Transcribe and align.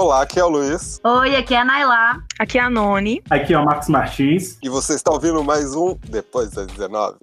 Olá, 0.00 0.22
aqui 0.22 0.38
é 0.38 0.44
o 0.44 0.48
Luiz. 0.48 1.00
Oi, 1.02 1.34
aqui 1.34 1.56
é 1.56 1.58
a 1.58 1.64
Nailá. 1.64 2.22
Aqui 2.38 2.56
é 2.56 2.60
a 2.60 2.70
Noni. 2.70 3.20
Aqui 3.28 3.52
é 3.52 3.58
o 3.58 3.64
Marcos 3.64 3.88
Martins. 3.88 4.56
E 4.62 4.68
você 4.68 4.94
está 4.94 5.10
ouvindo 5.12 5.42
mais 5.42 5.74
um 5.74 5.96
Depois 6.08 6.52
das 6.52 6.68
19. 6.68 7.16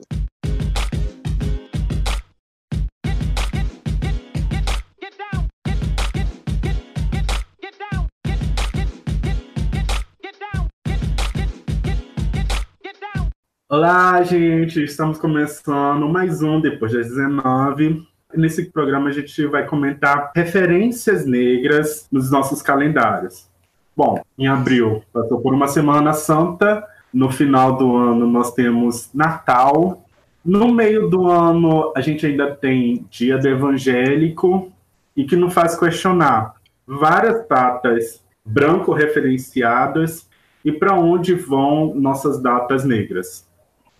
Olá, 13.69 14.21
gente! 14.23 14.83
Estamos 14.83 15.17
começando 15.17 16.09
mais 16.09 16.41
um 16.41 16.59
Depois 16.59 16.91
das 16.91 17.07
19. 17.07 18.14
Nesse 18.35 18.71
programa 18.71 19.09
a 19.09 19.13
gente 19.13 19.45
vai 19.47 19.65
comentar 19.65 20.31
referências 20.35 21.25
negras 21.25 22.07
nos 22.11 22.31
nossos 22.31 22.61
calendários. 22.61 23.49
Bom, 23.95 24.21
em 24.37 24.47
abril 24.47 25.03
passou 25.13 25.39
por 25.39 25.53
uma 25.53 25.67
Semana 25.67 26.13
Santa, 26.13 26.85
no 27.13 27.31
final 27.31 27.77
do 27.77 27.95
ano 27.95 28.27
nós 28.27 28.53
temos 28.53 29.09
Natal, 29.13 30.03
no 30.43 30.73
meio 30.73 31.09
do 31.09 31.27
ano 31.27 31.93
a 31.95 32.01
gente 32.01 32.25
ainda 32.25 32.53
tem 32.53 33.05
Dia 33.09 33.37
do 33.37 33.47
Evangélico, 33.47 34.71
e 35.15 35.23
que 35.23 35.35
nos 35.35 35.53
faz 35.53 35.77
questionar 35.77 36.55
várias 36.85 37.47
datas 37.47 38.21
branco 38.45 38.93
referenciadas 38.93 40.27
e 40.63 40.71
para 40.71 40.95
onde 40.95 41.33
vão 41.33 41.95
nossas 41.95 42.41
datas 42.41 42.83
negras. 42.83 43.47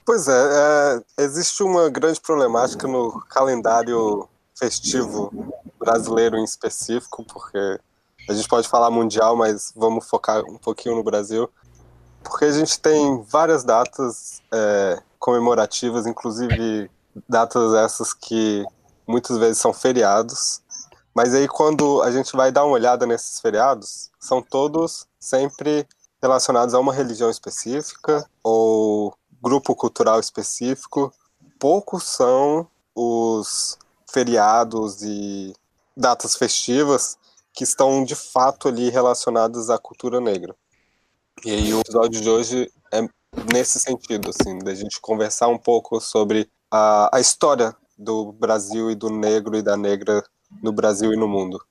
Pois 0.05 0.27
é, 0.27 1.01
é, 1.17 1.23
existe 1.23 1.63
uma 1.63 1.89
grande 1.89 2.21
problemática 2.21 2.87
no 2.87 3.19
calendário 3.21 4.29
festivo 4.53 5.31
brasileiro 5.79 6.37
em 6.37 6.43
específico, 6.43 7.25
porque 7.25 7.79
a 8.29 8.33
gente 8.33 8.47
pode 8.47 8.67
falar 8.67 8.91
mundial, 8.91 9.35
mas 9.35 9.73
vamos 9.75 10.07
focar 10.07 10.43
um 10.45 10.59
pouquinho 10.59 10.95
no 10.95 11.03
Brasil, 11.03 11.49
porque 12.23 12.45
a 12.45 12.51
gente 12.51 12.79
tem 12.79 13.23
várias 13.23 13.63
datas 13.63 14.43
é, 14.53 15.01
comemorativas, 15.17 16.05
inclusive 16.05 16.89
datas 17.27 17.73
essas 17.73 18.13
que 18.13 18.63
muitas 19.07 19.39
vezes 19.39 19.57
são 19.57 19.73
feriados, 19.73 20.61
mas 21.15 21.33
aí 21.33 21.47
quando 21.47 22.03
a 22.03 22.11
gente 22.11 22.35
vai 22.35 22.51
dar 22.51 22.63
uma 22.63 22.73
olhada 22.73 23.07
nesses 23.07 23.39
feriados, 23.39 24.11
são 24.19 24.39
todos 24.39 25.07
sempre 25.19 25.87
relacionados 26.21 26.75
a 26.75 26.79
uma 26.79 26.93
religião 26.93 27.29
específica 27.29 28.23
ou 28.43 29.15
grupo 29.45 29.75
cultural 29.75 30.19
específico, 30.19 31.13
poucos 31.59 32.03
são 32.03 32.67
os 32.95 33.77
feriados 34.11 35.03
e 35.03 35.53
datas 35.95 36.35
festivas 36.35 37.15
que 37.53 37.63
estão 37.63 38.03
de 38.03 38.15
fato 38.15 38.67
ali 38.67 38.89
relacionadas 38.89 39.69
à 39.69 39.77
cultura 39.77 40.19
negra. 40.19 40.55
E 41.45 41.51
aí 41.51 41.71
o 41.75 41.81
episódio 41.81 42.19
de 42.19 42.27
hoje 42.27 42.71
é 42.91 43.07
nesse 43.53 43.79
sentido, 43.79 44.31
assim, 44.31 44.57
da 44.57 44.73
gente 44.73 44.99
conversar 44.99 45.47
um 45.47 45.59
pouco 45.59 46.01
sobre 46.01 46.49
a, 46.71 47.15
a 47.15 47.19
história 47.19 47.75
do 47.95 48.31
Brasil 48.31 48.89
e 48.89 48.95
do 48.95 49.11
negro 49.11 49.55
e 49.55 49.61
da 49.61 49.77
negra 49.77 50.23
no 50.59 50.71
Brasil 50.71 51.13
e 51.13 51.17
no 51.17 51.27
mundo. 51.27 51.63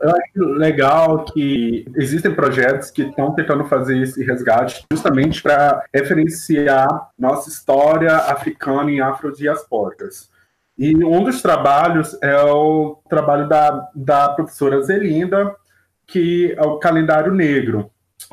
Eu 0.00 0.10
acho 0.10 0.52
legal 0.52 1.24
que 1.24 1.86
existem 1.96 2.34
projetos 2.34 2.90
que 2.90 3.02
estão 3.02 3.34
tentando 3.34 3.64
fazer 3.64 4.00
esse 4.00 4.22
resgate 4.24 4.84
justamente 4.92 5.42
para 5.42 5.84
referenciar 5.92 7.10
nossa 7.18 7.48
história 7.48 8.14
africana 8.14 8.90
e 8.90 9.00
afrodiaspóricas. 9.00 10.30
E 10.76 10.94
um 11.04 11.24
dos 11.24 11.42
trabalhos 11.42 12.16
é 12.22 12.40
o 12.40 13.00
trabalho 13.08 13.48
da, 13.48 13.88
da 13.94 14.28
professora 14.28 14.80
Zelinda, 14.82 15.56
que 16.06 16.54
é 16.56 16.62
o 16.62 16.78
calendário 16.78 17.32
negro. 17.32 17.90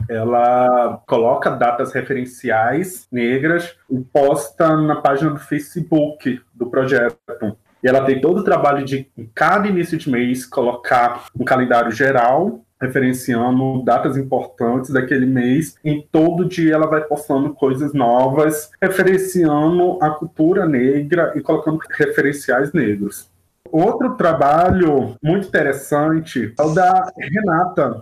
Ela 0.09 1.01
coloca 1.07 1.49
datas 1.49 1.93
referenciais 1.93 3.07
negras 3.11 3.75
e 3.89 3.99
posta 3.99 4.75
na 4.77 4.97
página 4.97 5.31
do 5.31 5.39
Facebook 5.39 6.41
do 6.53 6.69
projeto. 6.69 7.57
E 7.85 7.87
ela 7.87 8.03
tem 8.03 8.19
todo 8.19 8.39
o 8.39 8.43
trabalho 8.43 8.83
de, 8.83 9.07
em 9.15 9.29
cada 9.35 9.67
início 9.67 9.95
de 9.95 10.09
mês, 10.09 10.43
colocar 10.43 11.27
um 11.39 11.45
calendário 11.45 11.91
geral, 11.91 12.61
referenciando 12.81 13.83
datas 13.83 14.17
importantes 14.17 14.89
daquele 14.89 15.27
mês. 15.27 15.77
Em 15.85 16.01
todo 16.11 16.49
dia 16.49 16.73
ela 16.73 16.87
vai 16.87 17.01
postando 17.01 17.53
coisas 17.53 17.93
novas, 17.93 18.71
referenciando 18.81 19.99
a 20.01 20.09
cultura 20.09 20.65
negra 20.65 21.33
e 21.35 21.41
colocando 21.41 21.79
referenciais 21.91 22.73
negros. 22.73 23.29
Outro 23.71 24.15
trabalho 24.15 25.15
muito 25.21 25.47
interessante 25.47 26.55
é 26.57 26.63
o 26.63 26.73
da 26.73 27.11
Renata. 27.15 28.01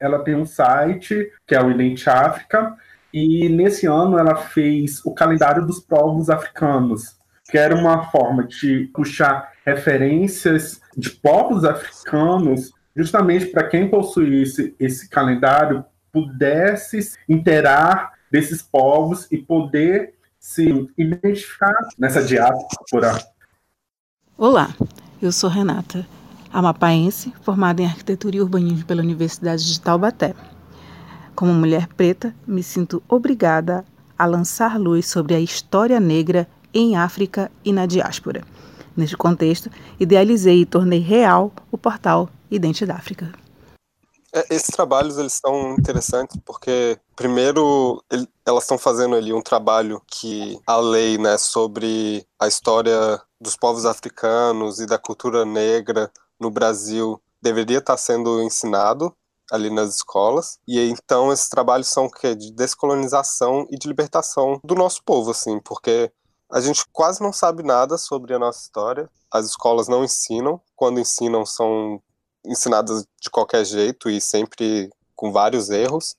Ela 0.00 0.20
tem 0.20 0.36
um 0.36 0.46
site 0.46 1.32
que 1.44 1.56
é 1.56 1.60
o 1.60 1.72
Idente 1.72 2.08
África, 2.08 2.76
e 3.12 3.48
nesse 3.48 3.84
ano 3.84 4.16
ela 4.16 4.36
fez 4.36 5.04
o 5.04 5.12
calendário 5.12 5.66
dos 5.66 5.80
povos 5.80 6.30
africanos 6.30 7.16
que 7.50 7.58
era 7.58 7.74
uma 7.74 8.10
forma 8.10 8.44
de 8.44 8.90
puxar 8.94 9.52
referências 9.64 10.80
de 10.96 11.10
povos 11.10 11.64
africanos, 11.64 12.72
justamente 12.96 13.46
para 13.46 13.68
quem 13.68 13.88
possuísse 13.88 14.74
esse 14.78 15.08
calendário 15.08 15.84
pudesse 16.12 17.12
interar 17.28 18.12
desses 18.30 18.62
povos 18.62 19.26
e 19.30 19.38
poder 19.38 20.14
se 20.38 20.88
identificar 20.96 21.74
nessa 21.98 22.22
diáspora. 22.22 23.18
Olá, 24.38 24.74
eu 25.20 25.32
sou 25.32 25.50
Renata, 25.50 26.06
amapaense, 26.52 27.32
formada 27.42 27.82
em 27.82 27.86
arquitetura 27.86 28.36
e 28.36 28.40
urbanismo 28.40 28.84
pela 28.84 29.02
Universidade 29.02 29.72
de 29.72 29.80
Taubaté. 29.80 30.34
Como 31.34 31.52
mulher 31.52 31.88
preta, 31.88 32.34
me 32.46 32.62
sinto 32.62 33.02
obrigada 33.08 33.84
a 34.16 34.24
lançar 34.24 34.78
luz 34.78 35.08
sobre 35.08 35.34
a 35.34 35.40
história 35.40 35.98
negra 35.98 36.46
em 36.74 36.96
África 36.96 37.50
e 37.64 37.72
na 37.72 37.86
diáspora. 37.86 38.42
Neste 38.96 39.16
contexto, 39.16 39.70
idealizei 39.98 40.60
e 40.60 40.66
tornei 40.66 41.00
real 41.00 41.52
o 41.70 41.78
portal 41.78 42.28
Idente 42.50 42.84
da 42.84 42.94
África. 42.94 43.32
É, 44.32 44.54
esses 44.54 44.68
trabalhos 44.68 45.16
eles 45.16 45.32
são 45.32 45.76
interessantes 45.78 46.36
porque 46.44 46.98
primeiro 47.14 48.02
ele, 48.10 48.28
elas 48.44 48.64
estão 48.64 48.76
fazendo 48.76 49.14
ali 49.14 49.32
um 49.32 49.40
trabalho 49.40 50.02
que 50.06 50.58
a 50.66 50.76
lei, 50.76 51.16
né, 51.16 51.38
sobre 51.38 52.26
a 52.38 52.48
história 52.48 53.20
dos 53.40 53.56
povos 53.56 53.84
africanos 53.84 54.80
e 54.80 54.86
da 54.86 54.98
cultura 54.98 55.44
negra 55.44 56.10
no 56.38 56.50
Brasil 56.50 57.20
deveria 57.40 57.78
estar 57.78 57.96
sendo 57.96 58.42
ensinado 58.42 59.14
ali 59.52 59.70
nas 59.70 59.96
escolas. 59.96 60.58
E 60.66 60.80
então 60.88 61.32
esses 61.32 61.48
trabalhos 61.48 61.88
são 61.88 62.06
o 62.06 62.10
quê? 62.10 62.34
de 62.34 62.50
descolonização 62.52 63.66
e 63.70 63.78
de 63.78 63.86
libertação 63.86 64.60
do 64.64 64.74
nosso 64.74 65.02
povo, 65.04 65.30
assim, 65.30 65.60
porque 65.60 66.10
a 66.50 66.60
gente 66.60 66.84
quase 66.92 67.22
não 67.22 67.32
sabe 67.32 67.62
nada 67.62 67.98
sobre 67.98 68.34
a 68.34 68.38
nossa 68.38 68.60
história. 68.60 69.10
As 69.30 69.46
escolas 69.46 69.88
não 69.88 70.04
ensinam. 70.04 70.60
Quando 70.76 71.00
ensinam, 71.00 71.44
são 71.44 72.00
ensinadas 72.46 73.06
de 73.20 73.30
qualquer 73.30 73.64
jeito 73.64 74.08
e 74.10 74.20
sempre 74.20 74.90
com 75.16 75.32
vários 75.32 75.70
erros. 75.70 76.16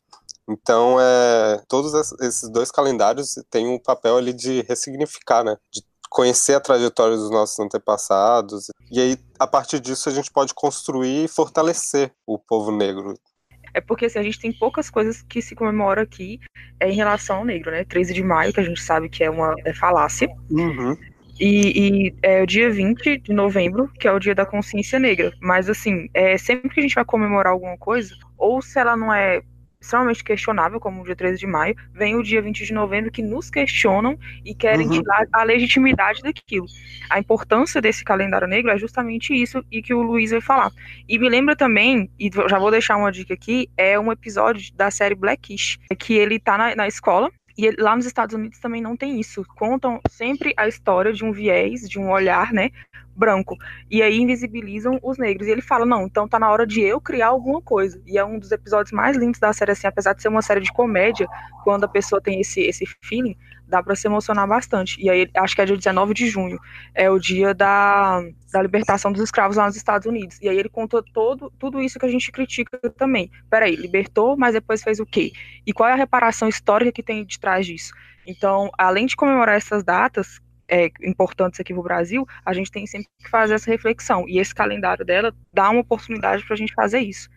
Então, 0.47 0.97
é, 1.00 1.62
todos 1.68 1.94
esses 2.22 2.50
dois 2.50 2.69
calendários 2.72 3.35
têm 3.50 3.68
um 3.68 3.80
papel 3.80 4.18
ali 4.18 4.34
de 4.34 4.62
ressignificar, 4.62 5.44
né? 5.44 5.58
De 5.72 5.84
conhecer 6.09 6.53
a 6.53 6.62
trajetória 6.62 7.18
dos 7.18 7.31
nossos 7.31 7.58
antepassados. 7.59 8.68
E 8.91 9.00
aí, 9.00 9.18
a 9.40 9.47
partir 9.47 9.80
disso, 9.80 10.08
a 10.08 10.12
gente 10.12 10.31
pode 10.31 10.53
construir 10.53 11.25
e 11.25 11.28
fortalecer 11.28 12.14
o 12.25 12.38
povo 12.38 12.72
negro 12.72 13.16
é 13.75 13.81
porque 13.81 14.06
assim, 14.06 14.18
a 14.18 14.24
gente 14.24 14.40
tem 14.40 14.53
poucas 14.53 14.90
coisas 14.90 15.22
que 15.22 15.41
se 15.41 15.53
comemora 15.53 16.02
aqui 16.02 16.40
é, 16.80 16.90
em 16.90 16.96
relação 16.96 17.38
ao 17.38 17.46
negro, 17.46 17.72
né? 17.72 17.84
13 17.84 18.13
de 18.13 18.24
maio, 18.24 18.53
que 18.53 18.59
a 18.59 18.63
gente 18.63 18.81
sabe 18.81 19.09
que 19.09 19.24
é 19.24 19.30
uma 19.30 19.53
é 19.66 19.74
falácia. 19.74 20.30
Uhum. 20.50 20.97
E, 21.38 22.08
e, 22.08 22.16
é 22.24 22.41
o 22.41 22.47
dia 22.47 22.72
20 22.72 23.18
de 23.18 23.34
novembro, 23.34 23.90
que 24.00 24.08
é 24.08 24.12
o 24.12 24.19
dia 24.19 24.34
da 24.34 24.46
consciência 24.46 24.97
negra. 24.97 25.34
Mas, 25.41 25.70
assim, 25.70 26.09
é, 26.14 26.38
sempre 26.38 26.70
que 26.70 26.79
a 26.79 26.84
gente 26.84 26.96
vai 26.96 27.03
comemorar 27.03 27.52
alguma 27.52 27.78
coisa, 27.78 28.16
ou 28.38 28.61
se 28.61 28.79
ela 28.79 28.96
não 28.96 29.14
é 29.14 29.41
extremamente 29.85 30.23
questionável, 30.23 30.79
como 30.79 31.02
o 31.02 31.05
dia 31.05 31.16
13 31.16 31.40
de 31.40 31.47
maio, 31.47 31.76
vem 31.93 32.16
o 32.16 32.23
dia 32.23 32.41
20 32.41 32.66
de 32.66 32.73
novembro 32.73 33.11
que 33.11 33.22
nos 33.22 33.49
questionam 33.49 34.17
e 34.43 34.53
querem 34.53 34.87
uhum. 34.87 34.93
tirar 34.93 35.26
a 35.32 35.43
legitimidade 35.43 36.22
daquilo. 36.22 36.66
A 37.09 37.20
importância 37.20 37.82
desse 37.82 38.03
calendário 38.03 38.47
negro 38.47 38.72
é 38.72 38.78
justamente 38.78 39.34
isso 39.34 39.64
e 39.72 39.82
que 39.82 39.93
o 39.93 40.02
Luiz 40.02 40.32
vai 40.32 40.41
falar. 40.41 40.72
E 41.08 41.17
me 41.17 41.29
lembra 41.29 41.55
também, 41.55 42.09
e 42.20 42.29
já 42.49 42.59
vou 42.59 42.72
deixar 42.72 42.97
uma 42.97 43.11
dica 43.11 43.34
aqui, 43.34 43.70
é 43.78 43.99
um 43.99 44.11
episódio 44.11 44.73
da 44.76 44.90
série 44.90 45.16
Blackish, 45.16 45.78
que 45.99 46.14
ele 46.14 46.40
tá 46.40 46.58
na, 46.58 46.76
na 46.76 46.88
escola 46.88 47.31
e 47.57 47.72
lá 47.79 47.96
nos 47.96 48.05
Estados 48.05 48.35
Unidos 48.35 48.59
também 48.59 48.81
não 48.81 48.97
tem 48.97 49.19
isso. 49.19 49.46
Contam 49.55 50.02
sempre 50.09 50.53
a 50.57 50.67
história 50.67 51.13
de 51.13 51.23
um 51.23 51.31
viés, 51.31 51.87
de 51.87 51.97
um 51.97 52.11
olhar, 52.11 52.52
né, 52.52 52.69
branco. 53.16 53.55
E 53.90 54.02
aí 54.02 54.17
invisibilizam 54.17 54.99
os 55.02 55.17
negros. 55.17 55.47
E 55.47 55.52
ele 55.52 55.61
fala: 55.61 55.85
não, 55.85 56.05
então 56.05 56.28
tá 56.28 56.37
na 56.37 56.52
hora 56.52 56.67
de 56.67 56.81
eu 56.81 56.99
criar 56.99 57.28
alguma 57.28 57.61
coisa. 57.61 58.02
E 58.05 58.17
é 58.17 58.25
um 58.25 58.37
dos 58.37 58.52
episódios 58.52 58.91
mais 58.91 59.16
lindos 59.16 59.40
da 59.40 59.53
série, 59.53 59.72
assim, 59.72 59.87
apesar 59.87 60.13
de 60.13 60.22
ser 60.22 60.28
uma 60.28 60.41
série 60.41 60.61
de 60.61 60.72
comédia, 60.73 61.28
quando 61.63 61.85
a 61.85 61.87
pessoa 61.87 62.22
tem 62.22 62.41
esse, 62.41 62.61
esse 62.61 62.85
feeling, 63.02 63.37
dá 63.67 63.82
para 63.82 63.96
se 63.96 64.08
emocionar 64.08 64.47
bastante. 64.47 65.02
E 65.02 65.09
aí, 65.09 65.29
acho 65.35 65.56
que 65.56 65.62
é 65.62 65.66
dia 65.66 65.78
19 65.78 66.14
de 66.14 66.28
junho, 66.28 66.59
é 66.94 67.09
o 67.09 67.20
dia 67.20 67.53
da, 67.53 68.22
da 68.52 68.62
libertação 68.62 69.12
dos 69.12 69.22
escravos 69.22 69.58
lá 69.58 69.66
nos 69.66 69.76
Estados 69.76 70.06
Unidos. 70.06 70.40
E 70.41 70.50
aí 70.50 70.58
ele 70.58 70.70
contou 70.70 71.03
todo, 71.03 71.52
tudo 71.59 71.82
isso 71.82 72.00
que 72.00 72.06
a 72.06 72.09
gente 72.09 72.32
critica 72.32 72.78
também. 72.91 73.29
Peraí, 73.50 73.76
libertou, 73.76 74.38
mas 74.38 74.53
depois 74.53 74.84
fez 74.84 75.00
o 75.00 75.06
quê? 75.06 75.32
E 75.66 75.73
qual 75.73 75.90
é 75.90 75.94
a 75.94 75.97
reparação 75.97 76.47
histórica 76.47 76.91
que 76.91 77.03
tem 77.03 77.26
de 77.26 77.40
trás 77.40 77.66
disso? 77.66 77.94
Então, 78.26 78.70
além 78.78 79.06
de 79.06 79.16
comemorar 79.16 79.56
essas 79.56 79.84
datas, 79.84 80.40
é, 80.67 80.90
importantes 81.03 81.59
aqui 81.59 81.73
no 81.73 81.84
Brasil, 81.84 82.28
a 82.46 82.53
gente 82.53 82.72
tem 82.72 82.85
sempre 82.88 83.08
que 83.23 83.29
fazer 83.29 83.53
essa 83.53 83.70
reflexão. 83.70 84.28
E 84.28 84.40
esse 84.40 84.53
calendário 84.53 85.06
dela 85.06 85.34
dá 85.53 85.70
uma 85.70 85.82
oportunidade 85.82 86.44
para 86.44 86.53
a 86.53 86.58
gente 86.58 86.73
fazer 86.73 87.00
isso. 87.00 87.29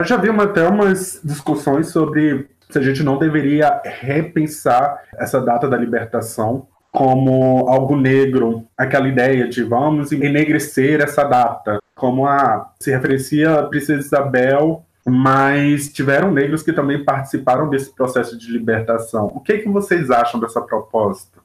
Eu 0.00 0.06
já 0.06 0.16
vi 0.16 0.30
até 0.30 0.68
umas 0.68 1.20
discussões 1.24 1.88
sobre 1.88 2.48
se 2.68 2.78
a 2.78 2.82
gente 2.82 3.02
não 3.02 3.18
deveria 3.18 3.80
repensar 3.84 5.02
essa 5.18 5.40
data 5.40 5.68
da 5.68 5.76
libertação 5.76 6.66
como 6.90 7.68
algo 7.68 7.96
negro, 7.96 8.66
aquela 8.76 9.08
ideia 9.08 9.46
de 9.48 9.62
vamos 9.62 10.10
enegrecer 10.10 11.00
essa 11.00 11.22
data, 11.22 11.78
como 11.94 12.26
a 12.26 12.72
se 12.80 12.90
referencia 12.90 13.60
a 13.60 13.62
Princesa 13.64 14.00
Isabel, 14.00 14.84
mas 15.06 15.92
tiveram 15.92 16.30
negros 16.30 16.62
que 16.62 16.72
também 16.72 17.04
participaram 17.04 17.68
desse 17.68 17.94
processo 17.94 18.36
de 18.36 18.50
libertação. 18.50 19.26
O 19.34 19.40
que, 19.40 19.52
é 19.52 19.58
que 19.58 19.68
vocês 19.68 20.10
acham 20.10 20.40
dessa 20.40 20.60
proposta? 20.60 21.38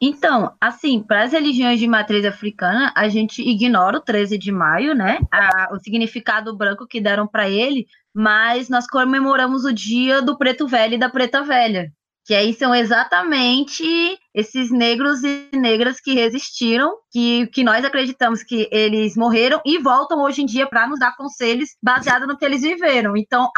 Então, 0.00 0.52
assim, 0.60 1.02
para 1.02 1.22
as 1.22 1.32
religiões 1.32 1.80
de 1.80 1.86
matriz 1.86 2.24
africana, 2.24 2.92
a 2.94 3.08
gente 3.08 3.40
ignora 3.40 3.96
o 3.96 4.00
13 4.00 4.36
de 4.36 4.52
maio, 4.52 4.94
né? 4.94 5.18
A, 5.32 5.70
o 5.72 5.78
significado 5.78 6.54
branco 6.54 6.86
que 6.86 7.00
deram 7.00 7.26
para 7.26 7.48
ele, 7.48 7.86
mas 8.16 8.70
nós 8.70 8.86
comemoramos 8.86 9.66
o 9.66 9.72
dia 9.74 10.22
do 10.22 10.38
preto 10.38 10.66
velho 10.66 10.94
e 10.94 10.98
da 10.98 11.10
preta 11.10 11.42
velha, 11.42 11.92
que 12.24 12.34
aí 12.34 12.54
são 12.54 12.74
exatamente 12.74 13.84
esses 14.34 14.70
negros 14.70 15.22
e 15.22 15.50
negras 15.52 16.00
que 16.00 16.14
resistiram, 16.14 16.96
que, 17.12 17.46
que 17.48 17.62
nós 17.62 17.84
acreditamos 17.84 18.42
que 18.42 18.70
eles 18.72 19.18
morreram 19.18 19.60
e 19.66 19.78
voltam 19.78 20.22
hoje 20.22 20.40
em 20.40 20.46
dia 20.46 20.66
para 20.66 20.86
nos 20.86 20.98
dar 20.98 21.14
conselhos 21.14 21.68
baseado 21.82 22.26
no 22.26 22.38
que 22.38 22.44
eles 22.46 22.62
viveram. 22.62 23.18
Então, 23.18 23.50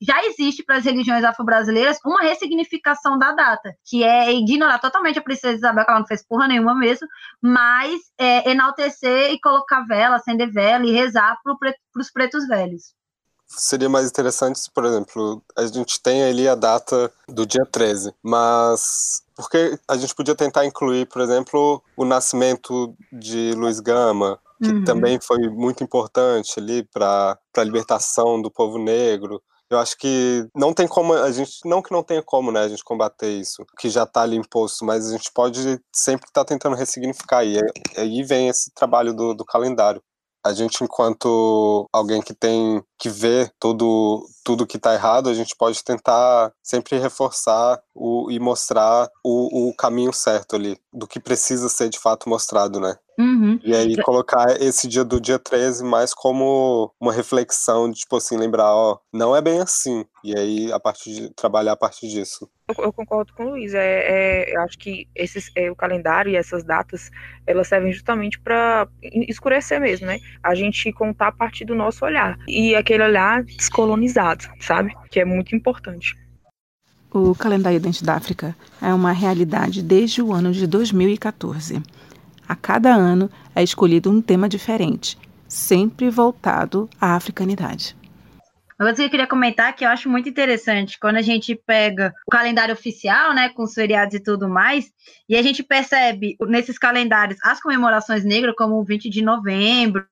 já 0.00 0.24
existe 0.24 0.64
para 0.64 0.76
as 0.76 0.84
religiões 0.84 1.22
afro-brasileiras 1.22 1.98
uma 2.02 2.22
ressignificação 2.22 3.18
da 3.18 3.32
data, 3.32 3.74
que 3.84 4.02
é 4.02 4.32
ignorar 4.32 4.78
totalmente 4.78 5.18
a 5.18 5.22
princesa 5.22 5.56
Isabel, 5.58 5.84
que 5.84 5.90
ela 5.90 6.00
não 6.00 6.06
fez 6.06 6.26
porra 6.26 6.48
nenhuma 6.48 6.74
mesmo, 6.74 7.06
mas 7.42 8.00
é, 8.18 8.50
enaltecer 8.50 9.30
e 9.30 9.40
colocar 9.40 9.82
vela, 9.82 10.16
acender 10.16 10.50
vela 10.50 10.86
e 10.86 10.90
rezar 10.90 11.36
para 11.44 11.74
os 11.96 12.10
pretos 12.10 12.48
velhos 12.48 12.98
seria 13.50 13.88
mais 13.88 14.08
interessante 14.08 14.58
se, 14.58 14.70
por 14.70 14.84
exemplo, 14.84 15.42
a 15.56 15.66
gente 15.66 16.00
tem 16.00 16.22
ali 16.22 16.48
a 16.48 16.54
data 16.54 17.12
do 17.28 17.44
dia 17.44 17.66
13, 17.70 18.12
mas 18.22 19.22
porque 19.34 19.78
a 19.88 19.96
gente 19.96 20.14
podia 20.14 20.34
tentar 20.34 20.66
incluir, 20.66 21.06
por 21.06 21.20
exemplo, 21.20 21.82
o 21.96 22.04
nascimento 22.04 22.94
de 23.12 23.52
Luiz 23.52 23.80
Gama, 23.80 24.38
que 24.62 24.70
uhum. 24.70 24.84
também 24.84 25.18
foi 25.20 25.48
muito 25.48 25.82
importante 25.82 26.60
ali 26.60 26.84
para 26.84 27.38
a 27.56 27.64
libertação 27.64 28.40
do 28.40 28.50
povo 28.50 28.78
negro. 28.78 29.42
Eu 29.70 29.78
acho 29.78 29.96
que 29.96 30.46
não 30.54 30.74
tem 30.74 30.86
como 30.86 31.14
a 31.14 31.30
gente, 31.30 31.60
não 31.64 31.80
que 31.80 31.92
não 31.92 32.02
tenha 32.02 32.22
como, 32.22 32.50
né, 32.52 32.60
a 32.60 32.68
gente 32.68 32.84
combater 32.84 33.30
isso, 33.30 33.64
que 33.78 33.88
já 33.88 34.02
está 34.02 34.22
ali 34.22 34.36
imposto, 34.36 34.84
mas 34.84 35.08
a 35.08 35.12
gente 35.12 35.30
pode 35.32 35.80
sempre 35.92 36.26
estar 36.28 36.44
tá 36.44 36.44
tentando 36.44 36.76
ressignificar. 36.76 37.44
E 37.44 37.58
aí 37.96 38.22
vem 38.24 38.48
esse 38.48 38.70
trabalho 38.74 39.14
do, 39.14 39.32
do 39.32 39.44
calendário 39.44 40.02
a 40.44 40.52
gente 40.52 40.82
enquanto 40.82 41.88
alguém 41.92 42.22
que 42.22 42.34
tem 42.34 42.82
que 42.98 43.08
ver 43.08 43.52
tudo 43.58 44.26
tudo 44.44 44.66
que 44.66 44.76
está 44.76 44.94
errado 44.94 45.28
a 45.28 45.34
gente 45.34 45.54
pode 45.56 45.82
tentar 45.84 46.52
sempre 46.62 46.98
reforçar 46.98 47.80
o, 47.94 48.30
e 48.30 48.38
mostrar 48.38 49.08
o, 49.24 49.68
o 49.68 49.74
caminho 49.74 50.12
certo 50.12 50.56
ali 50.56 50.78
do 50.92 51.06
que 51.06 51.20
precisa 51.20 51.68
ser 51.68 51.88
de 51.88 51.98
fato 51.98 52.28
mostrado 52.28 52.80
né 52.80 52.96
Uhum. 53.20 53.60
E 53.62 53.74
aí 53.74 53.96
colocar 54.02 54.58
esse 54.62 54.88
dia 54.88 55.04
do 55.04 55.20
dia 55.20 55.38
13 55.38 55.84
mais 55.84 56.14
como 56.14 56.90
uma 56.98 57.12
reflexão 57.12 57.90
de, 57.90 58.00
tipo 58.00 58.16
assim, 58.16 58.36
lembrar, 58.38 58.74
ó, 58.74 58.98
não 59.12 59.36
é 59.36 59.42
bem 59.42 59.60
assim. 59.60 60.06
E 60.24 60.34
aí, 60.34 60.72
a 60.72 60.80
partir 60.80 61.12
de 61.12 61.30
trabalhar 61.34 61.72
a 61.72 61.76
partir 61.76 62.08
disso. 62.08 62.48
Eu, 62.78 62.92
concordo 62.92 63.32
com 63.32 63.44
o 63.44 63.50
Luiz. 63.50 63.74
É, 63.74 64.52
é, 64.52 64.58
acho 64.58 64.78
que 64.78 65.06
esses, 65.14 65.50
é, 65.56 65.70
o 65.70 65.76
calendário 65.76 66.32
e 66.32 66.36
essas 66.36 66.64
datas, 66.64 67.10
elas 67.46 67.68
servem 67.68 67.92
justamente 67.92 68.38
para 68.38 68.88
escurecer 69.02 69.80
mesmo, 69.80 70.06
né? 70.06 70.18
A 70.42 70.54
gente 70.54 70.92
contar 70.92 71.28
a 71.28 71.32
partir 71.32 71.64
do 71.64 71.74
nosso 71.74 72.04
olhar. 72.04 72.38
E 72.46 72.74
aquele 72.74 73.02
olhar 73.02 73.42
descolonizado, 73.42 74.48
sabe? 74.60 74.94
Que 75.10 75.20
é 75.20 75.24
muito 75.24 75.54
importante. 75.54 76.16
O 77.12 77.34
calendário 77.34 77.80
Dente 77.80 78.04
da 78.04 78.14
África 78.14 78.56
é 78.80 78.94
uma 78.94 79.10
realidade 79.10 79.82
desde 79.82 80.22
o 80.22 80.32
ano 80.32 80.52
de 80.52 80.66
2014. 80.66 81.82
A 82.48 82.54
cada 82.54 82.94
ano 82.94 83.28
é 83.54 83.62
escolhido 83.62 84.10
um 84.10 84.22
tema 84.22 84.48
diferente, 84.48 85.18
sempre 85.48 86.08
voltado 86.08 86.88
à 87.00 87.16
africanidade. 87.16 87.96
Uma 88.80 88.86
coisa 88.86 89.02
que 89.02 89.06
eu 89.08 89.10
queria 89.10 89.26
comentar 89.26 89.76
que 89.76 89.84
eu 89.84 89.90
acho 89.90 90.08
muito 90.08 90.26
interessante, 90.26 90.98
quando 90.98 91.16
a 91.16 91.22
gente 91.22 91.54
pega 91.54 92.14
o 92.26 92.30
calendário 92.30 92.72
oficial, 92.72 93.34
né, 93.34 93.50
com 93.50 93.64
os 93.64 93.74
feriados 93.74 94.14
e 94.14 94.22
tudo 94.22 94.48
mais, 94.48 94.86
e 95.28 95.36
a 95.36 95.42
gente 95.42 95.62
percebe 95.62 96.34
nesses 96.48 96.78
calendários 96.78 97.38
as 97.42 97.60
comemorações 97.60 98.24
negras, 98.24 98.54
como 98.56 98.80
o 98.80 98.84
20 98.84 99.10
de 99.10 99.20
novembro, 99.20 100.06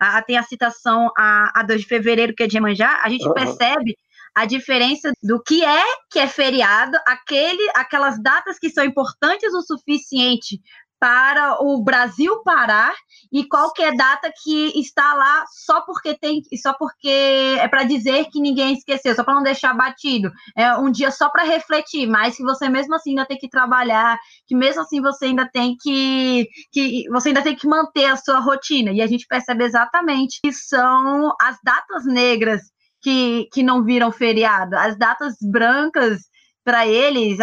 a, 0.00 0.22
tem 0.22 0.38
a 0.38 0.42
citação 0.42 1.10
a, 1.18 1.60
a 1.60 1.62
2 1.62 1.82
de 1.82 1.86
fevereiro, 1.86 2.34
que 2.34 2.42
é 2.42 2.46
de 2.46 2.56
Iemanjá, 2.56 2.98
a 3.04 3.10
gente 3.10 3.28
uhum. 3.28 3.34
percebe 3.34 3.94
a 4.34 4.46
diferença 4.46 5.12
do 5.22 5.42
que 5.42 5.62
é 5.62 5.84
que 6.10 6.18
é 6.18 6.26
feriado, 6.26 6.96
aquele, 7.06 7.70
aquelas 7.74 8.22
datas 8.22 8.58
que 8.58 8.70
são 8.70 8.84
importantes 8.84 9.52
o 9.52 9.60
suficiente 9.60 10.60
para 11.00 11.62
o 11.62 11.82
Brasil 11.82 12.42
parar 12.42 12.94
e 13.32 13.46
qualquer 13.46 13.94
data 13.94 14.32
que 14.42 14.78
está 14.78 15.14
lá 15.14 15.44
só 15.48 15.80
porque 15.82 16.14
tem 16.16 16.42
só 16.60 16.72
porque 16.74 17.56
é 17.58 17.68
para 17.68 17.84
dizer 17.84 18.26
que 18.30 18.40
ninguém 18.40 18.74
esqueceu, 18.74 19.14
só 19.14 19.22
para 19.22 19.34
não 19.34 19.42
deixar 19.42 19.74
batido. 19.74 20.30
É 20.56 20.74
um 20.76 20.90
dia 20.90 21.10
só 21.10 21.28
para 21.28 21.44
refletir, 21.44 22.06
mas 22.06 22.36
que 22.36 22.42
você 22.42 22.68
mesmo 22.68 22.94
assim 22.94 23.10
ainda 23.10 23.26
tem 23.26 23.38
que 23.38 23.48
trabalhar, 23.48 24.18
que 24.46 24.56
mesmo 24.56 24.82
assim 24.82 25.00
você 25.00 25.26
ainda 25.26 25.48
tem 25.52 25.76
que 25.80 26.46
que 26.72 27.04
você 27.10 27.28
ainda 27.28 27.42
tem 27.42 27.54
que 27.56 27.66
manter 27.66 28.06
a 28.06 28.16
sua 28.16 28.40
rotina. 28.40 28.92
E 28.92 29.00
a 29.00 29.06
gente 29.06 29.26
percebe 29.26 29.64
exatamente 29.64 30.40
que 30.42 30.52
são 30.52 31.32
as 31.40 31.56
datas 31.62 32.04
negras 32.06 32.62
que, 33.00 33.48
que 33.52 33.62
não 33.62 33.84
viram 33.84 34.10
feriado, 34.10 34.76
as 34.76 34.98
datas 34.98 35.34
brancas 35.40 36.20
para 36.64 36.86
eles, 36.86 37.38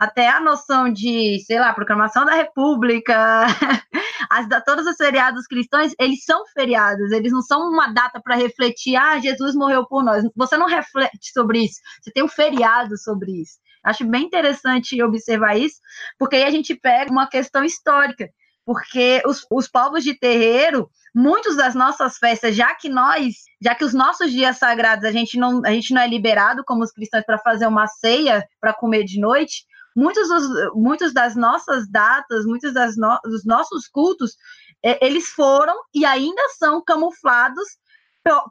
até 0.00 0.30
a 0.30 0.40
noção 0.40 0.90
de, 0.90 1.38
sei 1.46 1.60
lá, 1.60 1.74
proclamação 1.74 2.24
da 2.24 2.32
República, 2.32 3.44
as, 4.30 4.46
todos 4.64 4.86
os 4.86 4.96
feriados 4.96 5.46
cristãos, 5.46 5.92
eles 6.00 6.24
são 6.24 6.42
feriados, 6.54 7.12
eles 7.12 7.30
não 7.30 7.42
são 7.42 7.68
uma 7.68 7.92
data 7.92 8.18
para 8.18 8.34
refletir, 8.34 8.96
ah, 8.96 9.18
Jesus 9.18 9.54
morreu 9.54 9.86
por 9.86 10.02
nós. 10.02 10.24
Você 10.34 10.56
não 10.56 10.66
reflete 10.66 11.30
sobre 11.34 11.66
isso, 11.66 11.80
você 12.00 12.10
tem 12.10 12.24
um 12.24 12.28
feriado 12.28 12.96
sobre 12.96 13.42
isso. 13.42 13.58
Acho 13.84 14.06
bem 14.06 14.24
interessante 14.24 15.02
observar 15.02 15.58
isso, 15.58 15.76
porque 16.18 16.36
aí 16.36 16.44
a 16.44 16.50
gente 16.50 16.74
pega 16.74 17.12
uma 17.12 17.28
questão 17.28 17.62
histórica, 17.62 18.26
porque 18.64 19.22
os, 19.26 19.46
os 19.50 19.68
povos 19.68 20.02
de 20.02 20.14
terreiro, 20.14 20.88
muitos 21.14 21.56
das 21.58 21.74
nossas 21.74 22.16
festas, 22.16 22.56
já 22.56 22.74
que 22.74 22.88
nós, 22.88 23.34
já 23.60 23.74
que 23.74 23.84
os 23.84 23.92
nossos 23.92 24.32
dias 24.32 24.56
sagrados 24.56 25.04
a 25.04 25.12
gente 25.12 25.38
não, 25.38 25.60
a 25.62 25.72
gente 25.72 25.92
não 25.92 26.00
é 26.00 26.08
liberado 26.08 26.64
como 26.64 26.82
os 26.82 26.90
cristãos 26.90 27.24
para 27.26 27.38
fazer 27.38 27.66
uma 27.66 27.86
ceia 27.86 28.46
para 28.58 28.72
comer 28.72 29.04
de 29.04 29.20
noite, 29.20 29.68
muitos 29.96 30.28
dos, 30.28 30.74
muitos 30.74 31.12
das 31.12 31.36
nossas 31.36 31.90
datas, 31.90 32.44
muitos 32.44 32.72
das 32.72 32.96
no, 32.96 33.18
dos 33.24 33.44
nossos 33.44 33.88
cultos, 33.88 34.36
é, 34.84 35.04
eles 35.04 35.28
foram 35.28 35.74
e 35.94 36.04
ainda 36.04 36.42
são 36.58 36.82
camuflados 36.82 37.78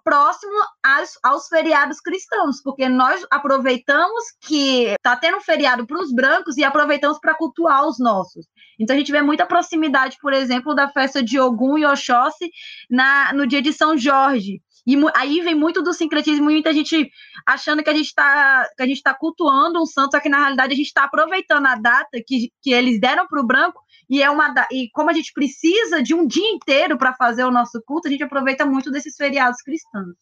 próximo 0.04 0.54
aos, 0.84 1.12
aos, 1.24 1.48
feriados 1.48 2.00
cristãos, 2.00 2.62
porque 2.62 2.90
nós 2.90 3.24
aproveitamos 3.30 4.24
que 4.42 4.86
está 4.86 5.16
tendo 5.16 5.38
um 5.38 5.42
feriado 5.42 5.86
para 5.86 6.02
os 6.02 6.12
brancos 6.12 6.58
e 6.58 6.64
aproveitamos 6.64 7.20
para 7.20 7.36
cultuar 7.36 7.88
os 7.88 8.00
nossos. 8.00 8.48
Então 8.80 8.96
a 8.96 9.00
gente 9.00 9.12
vê 9.12 9.22
muita 9.22 9.46
proximidade, 9.46 10.18
por 10.22 10.34
exemplo, 10.34 10.74
da 10.74 10.90
festa 10.90 11.22
de 11.22 11.40
Ogum 11.40 11.78
e 11.78 11.86
Oxóssi 11.86 12.50
na, 12.90 13.32
no 13.34 13.46
dia 13.46 13.62
de 13.62 13.72
São 13.72 13.98
Jorge. 13.98 14.62
E 14.90 14.98
aí 15.14 15.40
vem 15.42 15.54
muito 15.54 15.84
do 15.84 15.94
sincretismo, 15.94 16.46
muita 16.46 16.74
gente 16.74 17.12
achando 17.46 17.84
que 17.84 17.92
a 17.92 17.94
gente 17.94 18.08
está 18.08 18.68
que 18.76 18.82
a 18.82 18.88
gente 18.88 18.98
está 18.98 19.14
cultuando 19.14 19.80
um 19.80 19.86
santo, 19.86 20.16
só 20.16 20.20
que 20.20 20.28
na 20.28 20.40
realidade 20.40 20.74
a 20.74 20.76
gente 20.76 20.88
está 20.88 21.04
aproveitando 21.04 21.68
a 21.68 21.76
data 21.76 22.20
que, 22.26 22.52
que 22.60 22.74
eles 22.74 23.00
deram 23.00 23.28
para 23.28 23.40
o 23.40 23.46
branco 23.46 23.80
e 24.10 24.24
é 24.24 24.32
uma 24.32 24.52
e 24.72 24.90
como 24.92 25.12
a 25.12 25.14
gente 25.14 25.32
precisa 25.32 26.02
de 26.02 26.16
um 26.16 26.26
dia 26.26 26.50
inteiro 26.50 26.98
para 26.98 27.14
fazer 27.14 27.44
o 27.44 27.52
nosso 27.52 27.80
culto, 27.86 28.08
a 28.08 28.12
gente 28.12 28.24
aproveita 28.24 28.66
muito 28.66 28.90
desses 28.90 29.16
feriados 29.16 29.62
cristãos. 29.62 30.16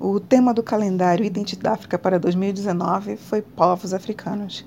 O 0.00 0.18
tema 0.18 0.52
do 0.52 0.62
calendário 0.62 1.24
Identidade 1.24 1.76
África 1.76 1.96
para 1.96 2.18
2019 2.18 3.16
foi 3.18 3.40
povos 3.40 3.94
africanos. 3.94 4.66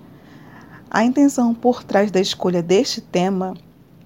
A 0.90 1.04
intenção 1.04 1.54
por 1.54 1.84
trás 1.84 2.10
da 2.10 2.22
escolha 2.22 2.64
deste 2.64 3.02
tema 3.02 3.54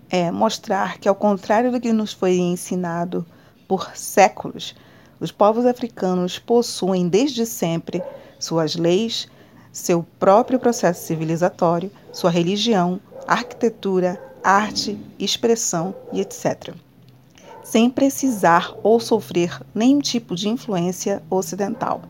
é 0.10 0.32
mostrar 0.32 0.98
que, 0.98 1.08
ao 1.08 1.14
contrário 1.14 1.72
do 1.72 1.80
que 1.80 1.94
nos 1.94 2.14
foi 2.14 2.38
ensinado 2.38 3.24
por 3.68 3.92
séculos, 3.96 4.76
os 5.20 5.32
povos 5.32 5.66
africanos 5.66 6.38
possuem 6.38 7.08
desde 7.08 7.46
sempre 7.46 8.02
suas 8.40 8.76
leis, 8.76 9.28
seu 9.72 10.06
próprio 10.20 10.60
processo 10.60 11.06
civilizatório, 11.06 11.92
sua 12.14 12.30
religião, 12.30 13.00
arquitetura, 13.28 14.22
arte, 14.44 14.98
expressão 15.20 15.94
e 16.14 16.22
etc. 16.22 16.74
Sem 17.64 17.90
precisar 17.90 18.74
ou 18.82 19.00
sofrer 19.00 19.60
nenhum 19.74 20.00
tipo 20.00 20.36
de 20.36 20.48
influência 20.48 21.22
ocidental. 21.30 22.02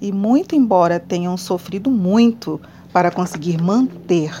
E 0.00 0.12
muito 0.12 0.54
embora 0.54 1.00
tenham 1.00 1.36
sofrido 1.36 1.90
muito 1.90 2.60
para 2.92 3.10
conseguir 3.10 3.60
manter 3.60 4.32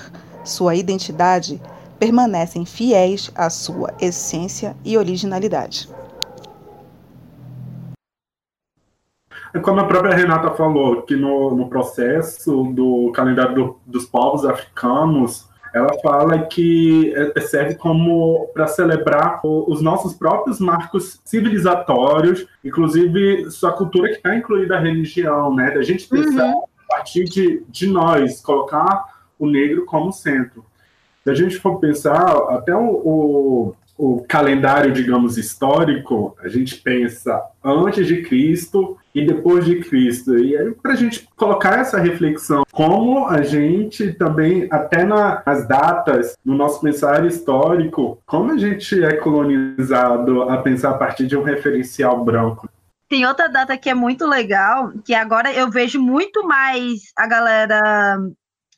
sua 0.44 0.76
identidade, 0.76 1.60
permanecem 1.98 2.64
fiéis 2.64 3.30
à 3.34 3.50
sua 3.50 3.92
essência 4.00 4.76
e 4.84 4.96
originalidade. 4.96 5.88
Como 9.62 9.80
a 9.80 9.84
própria 9.84 10.14
Renata 10.14 10.50
falou, 10.50 11.02
que 11.02 11.16
no, 11.16 11.54
no 11.54 11.68
processo 11.68 12.64
do 12.72 13.12
calendário 13.14 13.54
do, 13.54 13.80
dos 13.86 14.04
povos 14.06 14.44
africanos, 14.44 15.48
ela 15.74 15.92
fala 16.02 16.38
que 16.46 17.12
é, 17.14 17.40
serve 17.40 17.74
como 17.74 18.48
para 18.54 18.66
celebrar 18.66 19.40
os 19.44 19.82
nossos 19.82 20.14
próprios 20.14 20.58
marcos 20.58 21.20
civilizatórios, 21.24 22.46
inclusive 22.64 23.50
sua 23.50 23.72
cultura 23.72 24.08
que 24.08 24.16
está 24.16 24.34
incluída 24.34 24.76
a 24.76 24.80
religião, 24.80 25.54
né? 25.54 25.70
Da 25.72 25.82
gente 25.82 26.08
pensar 26.08 26.54
uhum. 26.54 26.62
a 26.62 26.94
partir 26.94 27.24
de, 27.24 27.62
de 27.68 27.86
nós, 27.86 28.40
colocar 28.40 29.04
o 29.38 29.46
negro 29.46 29.84
como 29.84 30.12
centro. 30.12 30.64
Se 31.22 31.30
a 31.30 31.34
gente 31.34 31.56
for 31.58 31.78
pensar, 31.78 32.24
até 32.50 32.74
o, 32.74 32.88
o, 32.88 33.74
o 33.98 34.24
calendário, 34.28 34.92
digamos, 34.92 35.38
histórico, 35.38 36.36
a 36.42 36.48
gente 36.48 36.76
pensa 36.76 37.42
antes 37.64 38.06
de 38.06 38.22
Cristo 38.22 38.98
e 39.14 39.26
depois 39.26 39.64
de 39.64 39.80
Cristo. 39.80 40.38
E 40.38 40.56
aí, 40.56 40.72
para 40.74 40.92
a 40.92 40.96
gente 40.96 41.26
colocar 41.36 41.78
essa 41.78 41.98
reflexão, 41.98 42.64
como 42.70 43.26
a 43.26 43.42
gente 43.42 44.12
também, 44.12 44.68
até 44.70 45.04
nas 45.04 45.66
datas, 45.66 46.36
no 46.44 46.54
nosso 46.54 46.80
pensar 46.80 47.24
histórico, 47.24 48.18
como 48.26 48.52
a 48.52 48.58
gente 48.58 49.02
é 49.02 49.16
colonizado 49.16 50.42
a 50.42 50.58
pensar 50.58 50.90
a 50.90 50.98
partir 50.98 51.26
de 51.26 51.36
um 51.36 51.42
referencial 51.42 52.22
branco. 52.22 52.68
Tem 53.08 53.24
outra 53.24 53.48
data 53.48 53.78
que 53.78 53.88
é 53.88 53.94
muito 53.94 54.26
legal, 54.26 54.92
que 55.04 55.14
agora 55.14 55.52
eu 55.52 55.70
vejo 55.70 56.00
muito 56.00 56.46
mais 56.46 57.12
a 57.16 57.26
galera 57.26 58.18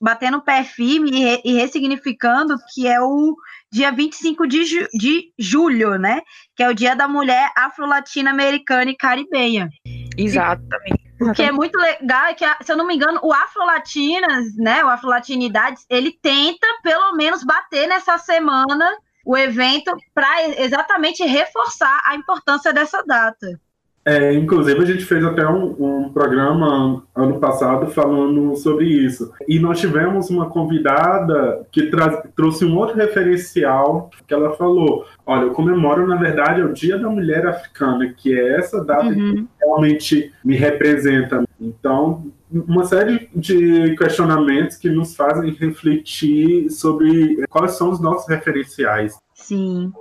batendo 0.00 0.40
pé 0.40 0.62
firme 0.62 1.10
e, 1.10 1.25
re, 1.25 1.42
e 1.44 1.52
ressignificando, 1.54 2.56
que 2.72 2.87
é 2.87 3.00
o 3.00 3.34
dia 3.70 3.90
25 3.90 4.46
de, 4.46 4.64
ju, 4.64 4.87
de 4.94 5.32
julho, 5.38 5.98
né? 5.98 6.20
Que 6.56 6.62
é 6.62 6.68
o 6.68 6.75
dia 6.75 6.96
da 6.96 7.06
mulher 7.06 7.50
afro-latina-americana 7.56 8.90
e 8.90 8.96
caribenha. 8.96 9.68
Exatamente. 10.16 11.08
O 11.20 11.32
que 11.32 11.42
é 11.42 11.50
muito 11.50 11.76
legal 11.76 12.26
é 12.26 12.34
que, 12.34 12.44
se 12.62 12.70
eu 12.70 12.76
não 12.76 12.87
me 12.87 12.94
engano, 12.94 13.18
o 13.22 13.32
Afro-Latinas, 13.32 14.54
né? 14.56 14.84
O 14.84 14.88
Afro-Latinidades, 14.88 15.84
ele 15.90 16.12
tenta, 16.22 16.66
pelo 16.82 17.12
menos, 17.14 17.42
bater 17.42 17.88
nessa 17.88 18.18
semana 18.18 18.88
o 19.26 19.37
evento 19.37 19.94
para 20.14 20.62
exatamente 20.62 21.25
reforçar 21.25 22.00
a 22.06 22.14
importância 22.14 22.72
dessa 22.72 23.02
data. 23.02 23.60
É, 24.08 24.32
inclusive, 24.32 24.82
a 24.82 24.86
gente 24.86 25.04
fez 25.04 25.22
até 25.22 25.46
um, 25.46 25.74
um, 25.78 26.08
programa 26.08 27.04
ano 27.14 27.38
passado 27.38 27.88
falando 27.88 28.56
sobre 28.56 28.86
isso. 28.86 29.30
E 29.46 29.58
nós 29.58 29.78
tivemos 29.78 30.30
uma 30.30 30.48
convidada 30.48 31.66
que 31.70 31.90
trouxe 32.34 32.64
um 32.64 32.74
outro 32.74 32.96
referencial 32.96 34.10
que 34.26 34.32
ela 34.32 34.56
falou: 34.56 35.04
olha, 35.26 35.42
eu 35.42 35.50
comemoro, 35.50 36.06
na 36.06 36.16
verdade, 36.16 36.62
o 36.62 36.72
Dia 36.72 36.96
da 36.96 37.10
Mulher 37.10 37.46
Africana, 37.46 38.10
que 38.16 38.32
é 38.32 38.56
essa 38.56 38.82
data 38.82 39.08
uhum. 39.08 39.12
que 39.12 39.48
realmente 39.60 40.32
me 40.42 40.56
representa. 40.56 41.44
Então, 41.60 42.32
uma 42.50 42.86
série 42.86 43.28
de 43.36 43.94
questionamentos 43.94 44.78
que 44.78 44.88
nos 44.88 45.14
fazem 45.14 45.50
refletir 45.50 46.70
sobre 46.70 47.44
quais 47.50 47.72
são 47.72 47.90
os 47.90 48.00
nossos 48.00 48.26
referenciais. 48.26 49.18
Sim. 49.34 49.92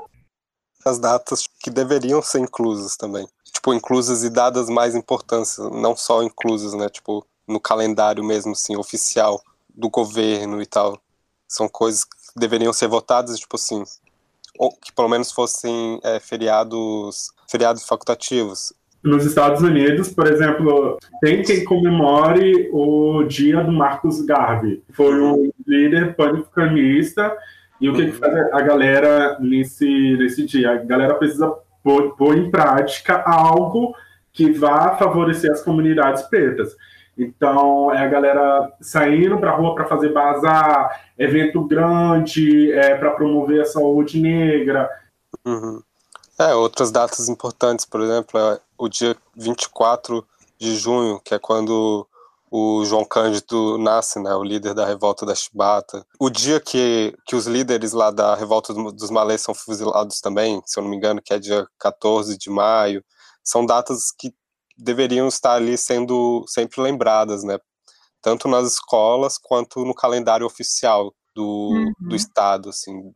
As 0.88 1.00
datas 1.00 1.46
que 1.60 1.70
deveriam 1.70 2.22
ser 2.22 2.40
inclusas 2.40 2.96
também 2.96 3.28
tipo, 3.68 3.74
inclusas 3.74 4.24
e 4.24 4.30
dadas 4.30 4.70
mais 4.70 4.96
importância, 4.96 5.64
não 5.70 5.96
só 5.96 6.24
inclusas, 6.24 6.74
né? 6.74 6.90
Tipo, 6.90 7.26
no 7.48 7.60
calendário 7.60 8.24
mesmo, 8.24 8.54
assim, 8.54 8.76
oficial 8.78 9.42
do 9.76 9.90
governo 9.90 10.62
e 10.62 10.66
tal. 10.66 11.00
São 11.48 11.68
coisas 11.68 12.04
que 12.04 12.16
deveriam 12.36 12.72
ser 12.72 12.88
votadas, 12.88 13.40
tipo 13.40 13.56
assim, 13.56 13.84
ou 14.58 14.72
que 14.72 14.92
pelo 14.92 15.10
menos 15.10 15.32
fossem 15.32 16.00
é, 16.04 16.20
feriados, 16.20 17.32
feriados 17.50 17.86
facultativos. 17.86 18.74
Nos 19.04 19.26
Estados 19.26 19.62
Unidos, 19.62 20.10
por 20.10 20.28
exemplo, 20.28 20.98
tem 21.22 21.42
quem 21.42 21.64
comemore 21.64 22.70
o 22.74 23.24
dia 23.24 23.64
do 23.64 23.72
Marcus 23.72 24.22
Garvey. 24.22 24.84
Foi 24.92 25.22
um 25.22 25.52
líder 25.66 26.16
panicanista. 26.16 27.36
E 27.80 27.90
o 27.90 27.94
que, 27.94 28.08
que 28.08 28.12
faz 28.14 28.36
a 28.54 28.62
galera 28.62 29.38
nesse, 29.40 30.18
nesse 30.18 30.46
dia? 30.46 30.72
A 30.72 30.76
galera 30.78 31.16
precisa 31.16 31.54
pôr, 31.84 32.16
pôr 32.16 32.38
em 32.38 32.50
prática 32.50 33.24
algo 33.26 33.96
que 34.34 34.52
vá 34.52 34.96
favorecer 34.98 35.52
as 35.52 35.62
comunidades 35.62 36.24
pretas. 36.24 36.76
Então, 37.18 37.92
é 37.92 37.98
a 37.98 38.08
galera 38.08 38.72
saindo 38.80 39.40
para 39.40 39.52
a 39.52 39.56
rua 39.56 39.74
para 39.74 39.86
fazer 39.86 40.14
bazar, 40.14 41.06
evento 41.18 41.64
grande, 41.66 42.72
é, 42.72 42.96
para 42.96 43.12
promover 43.12 43.62
a 43.62 43.66
saúde 43.66 44.20
negra. 44.22 44.88
Uhum. 45.44 45.82
É, 46.40 46.54
outras 46.54 46.92
datas 46.92 47.28
importantes, 47.30 47.86
por 47.86 48.02
exemplo, 48.02 48.40
é 48.40 48.60
o 48.78 48.88
dia 48.88 49.16
24 49.36 50.24
de 50.60 50.76
junho, 50.76 51.20
que 51.24 51.34
é 51.34 51.40
quando 51.40 52.08
o 52.60 52.84
João 52.86 53.06
Cândido 53.06 53.78
nasce, 53.78 54.20
né, 54.20 54.34
o 54.34 54.44
líder 54.44 54.74
da 54.74 54.86
revolta 54.86 55.26
da 55.26 55.36
Chibata. 55.36 56.04
O 56.20 56.28
dia 56.28 56.60
que, 56.60 57.16
que 57.26 57.36
os 57.36 57.46
líderes 57.46 57.94
lá 57.94 58.10
da 58.10 58.34
revolta 58.34 58.74
dos 58.74 59.12
malês 59.12 59.42
são 59.42 59.54
fuzilados 59.54 60.20
também, 60.20 60.60
se 60.66 60.80
eu 60.80 60.84
não 60.84 60.90
me 60.90 60.98
engano, 60.98 61.22
que 61.22 61.34
é 61.34 61.40
dia 61.40 61.68
14 61.78 62.36
de 62.36 62.50
maio, 62.50 63.04
são 63.44 63.64
datas 63.64 64.12
que 64.18 64.34
deveriam 64.76 65.28
estar 65.28 65.54
ali 65.54 65.78
sendo 65.78 66.44
sempre 66.48 66.82
lembradas, 66.82 67.44
né, 67.44 67.60
tanto 68.22 68.48
nas 68.48 68.74
escolas 68.74 69.38
quanto 69.38 69.86
no 69.86 69.94
calendário 69.94 70.46
oficial 70.46 71.14
do, 71.36 71.70
uhum. 71.72 71.94
do 72.10 72.16
Estado, 72.16 72.70
assim, 72.70 73.14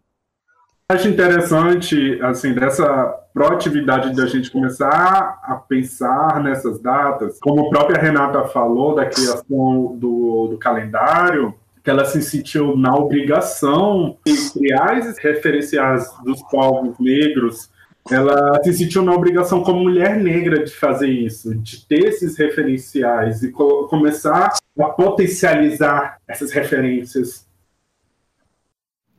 acho 0.92 1.08
interessante, 1.08 2.20
assim, 2.22 2.54
dessa 2.54 3.18
proatividade 3.34 4.16
da 4.16 4.26
gente 4.26 4.52
começar 4.52 5.40
a 5.44 5.56
pensar 5.56 6.42
nessas 6.44 6.80
datas, 6.80 7.40
como 7.40 7.68
a 7.68 7.70
própria 7.70 8.00
Renata 8.00 8.44
falou 8.46 8.96
da 8.96 9.06
criação 9.06 9.96
do, 9.98 10.48
do 10.50 10.58
calendário, 10.58 11.54
que 11.84 11.90
ela 11.90 12.06
se 12.06 12.22
sentiu 12.22 12.76
na 12.78 12.96
obrigação 12.96 14.18
de 14.26 14.52
criar 14.52 15.00
esses 15.00 15.18
referenciais 15.18 16.08
dos 16.24 16.42
povos 16.44 16.96
negros, 17.00 17.70
ela 18.10 18.62
se 18.64 18.74
sentiu 18.74 19.04
na 19.04 19.14
obrigação 19.14 19.64
como 19.64 19.82
mulher 19.82 20.18
negra 20.18 20.64
de 20.64 20.72
fazer 20.72 21.10
isso, 21.10 21.54
de 21.56 21.86
ter 21.86 22.10
esses 22.10 22.38
referenciais 22.38 23.44
e 23.44 23.52
co 23.52 23.88
começar 23.88 24.54
a 24.80 24.86
potencializar 24.86 26.18
essas 26.28 26.52
referências 26.52 27.48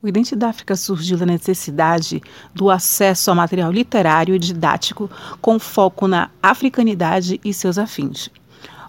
o 0.02 0.08
Identidade 0.08 0.50
África 0.50 0.74
surgiu 0.74 1.16
da 1.16 1.24
necessidade 1.24 2.20
do 2.52 2.68
acesso 2.68 3.30
a 3.30 3.34
material 3.34 3.70
literário 3.70 4.34
e 4.34 4.38
didático 4.38 5.08
com 5.40 5.60
foco 5.60 6.08
na 6.08 6.28
africanidade 6.42 7.40
e 7.44 7.54
seus 7.54 7.78
afins. 7.78 8.28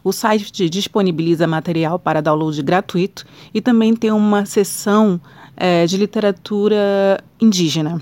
O 0.04 0.12
site 0.12 0.68
disponibiliza 0.68 1.46
material 1.46 2.00
para 2.00 2.20
download 2.20 2.60
gratuito 2.64 3.26
e 3.54 3.62
também 3.62 3.96
tem 3.96 4.12
uma 4.12 4.46
seção 4.46 5.22
é, 5.56 5.86
de 5.86 5.98
literatura 5.98 7.24
indígena. 7.40 8.02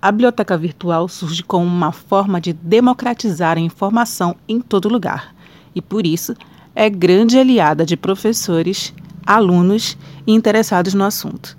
A 0.00 0.12
biblioteca 0.12 0.58
virtual 0.58 1.08
surge 1.08 1.42
como 1.42 1.64
uma 1.64 1.90
forma 1.90 2.38
de 2.38 2.52
democratizar 2.52 3.56
a 3.56 3.60
informação 3.60 4.36
em 4.46 4.60
todo 4.60 4.90
lugar 4.90 5.34
e, 5.74 5.80
por 5.80 6.06
isso, 6.06 6.34
é 6.74 6.90
grande 6.90 7.38
aliada 7.38 7.84
de 7.84 7.96
professores, 7.96 8.92
alunos 9.24 9.96
e 10.26 10.32
interessados 10.32 10.92
no 10.92 11.02
assunto. 11.02 11.56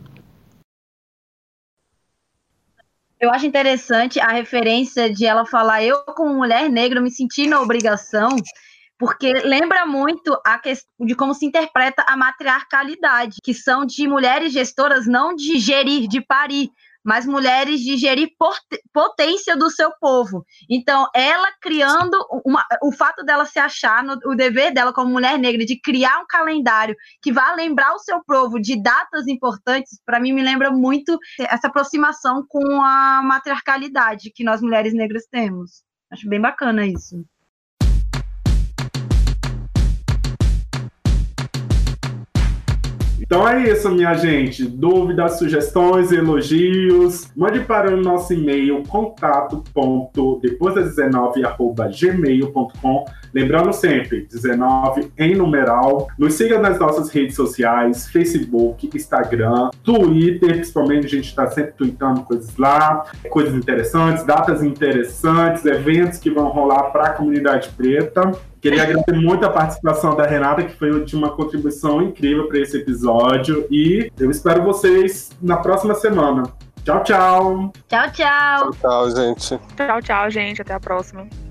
Eu 3.20 3.32
acho 3.32 3.48
interessante 3.48 4.20
a 4.20 4.28
referência 4.28 5.10
de 5.10 5.26
ela 5.26 5.46
falar 5.46 5.84
eu 5.84 6.04
como 6.06 6.36
mulher 6.36 6.70
negra 6.70 7.02
me 7.02 7.10
senti 7.10 7.48
na 7.48 7.60
obrigação, 7.60 8.30
porque 8.98 9.34
lembra 9.34 9.86
muito 9.86 10.40
a 10.46 10.60
questão 10.60 11.06
de 11.06 11.16
como 11.16 11.34
se 11.34 11.46
interpreta 11.46 12.06
a 12.08 12.16
matriarcalidade, 12.16 13.38
que 13.44 13.54
são 13.54 13.86
de 13.86 14.08
mulheres 14.08 14.54
gestoras 14.54 15.08
não 15.08 15.36
de 15.36 15.58
gerir, 15.58 16.08
de 16.08 16.22
parir, 16.22 16.70
mas 17.08 17.26
mulheres 17.26 17.80
de 17.80 17.96
gerir 17.96 18.32
potência 18.92 19.56
do 19.56 19.72
seu 19.72 19.90
povo. 19.98 20.46
Então, 20.70 21.08
ela 21.16 21.48
criando 21.62 22.18
uma, 22.46 22.66
o 22.84 22.92
fato 22.92 23.24
dela 23.24 23.46
se 23.46 23.58
achar 23.58 24.04
no, 24.04 24.20
o 24.26 24.36
dever 24.36 24.74
dela 24.74 24.92
como 24.92 25.10
mulher 25.10 25.40
negra 25.40 25.66
de 25.66 25.80
criar 25.80 26.20
um 26.20 26.28
calendário 26.28 26.98
que 27.22 27.32
vá 27.32 27.56
lembrar 27.56 27.94
o 27.94 28.00
seu 28.00 28.22
povo 28.26 28.60
de 28.60 28.76
datas 28.82 29.26
importantes, 29.26 30.02
para 30.06 30.20
mim 30.20 30.34
me 30.34 30.44
lembra 30.44 30.70
muito 30.70 31.18
essa 31.40 31.68
aproximação 31.68 32.46
com 32.46 32.82
a 32.84 33.22
matriarcalidade 33.24 34.30
que 34.36 34.44
nós 34.44 34.62
mulheres 34.62 34.94
negras 34.94 35.26
temos. 35.32 35.84
Acho 36.12 36.28
bem 36.28 36.42
bacana 36.42 36.86
isso. 36.86 37.24
Então 43.28 43.46
é 43.46 43.70
isso, 43.70 43.92
minha 43.92 44.14
gente. 44.14 44.64
Dúvidas, 44.66 45.38
sugestões, 45.38 46.14
elogios, 46.14 47.30
mande 47.36 47.60
para 47.60 47.94
o 47.94 48.02
nosso 48.02 48.34
e-mail 48.34 48.82
contato 48.88 49.62
depois 50.42 50.76
das 50.76 50.96
19 50.96 51.44
arroba 51.44 51.90
gmail.com. 51.90 53.06
Lembrando 53.34 53.74
sempre, 53.74 54.26
19 54.32 55.12
em 55.18 55.36
numeral. 55.36 56.08
Nos 56.18 56.36
siga 56.36 56.58
nas 56.58 56.80
nossas 56.80 57.10
redes 57.10 57.36
sociais, 57.36 58.08
Facebook, 58.08 58.90
Instagram, 58.96 59.72
Twitter, 59.84 60.54
principalmente 60.54 61.08
a 61.08 61.10
gente 61.10 61.28
está 61.28 61.48
sempre 61.48 61.74
tweetando 61.74 62.22
coisas 62.22 62.56
lá, 62.56 63.04
coisas 63.30 63.54
interessantes, 63.54 64.24
datas 64.24 64.64
interessantes, 64.64 65.66
eventos 65.66 66.18
que 66.18 66.30
vão 66.30 66.48
rolar 66.48 66.92
para 66.92 67.08
a 67.08 67.10
comunidade 67.10 67.70
preta. 67.76 68.32
Queria 68.62 68.84
agradecer 68.84 69.14
muito 69.14 69.46
a 69.46 69.50
participação 69.50 70.16
da 70.16 70.26
Renata, 70.26 70.64
que 70.64 70.76
foi 70.78 71.04
de 71.04 71.16
uma 71.16 71.30
contribuição 71.30 72.02
incrível 72.02 72.48
para 72.48 72.60
esse 72.60 72.78
episódio. 72.78 73.68
E 73.70 74.12
eu 74.20 74.32
espero 74.32 74.64
vocês 74.64 75.32
na 75.42 75.58
próxima 75.58 75.94
semana. 75.96 76.44
Tchau, 76.84 77.04
tchau. 77.04 77.74
Tchau, 77.88 78.12
tchau. 78.12 78.72
Tchau, 78.72 78.72
tchau, 78.72 79.12
gente. 79.12 79.60
Tchau, 79.76 80.02
tchau, 80.02 80.30
gente. 80.30 80.62
Até 80.62 80.74
a 80.74 80.80
próxima. 80.80 81.47